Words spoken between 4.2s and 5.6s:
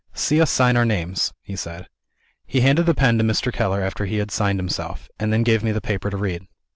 signed himself and then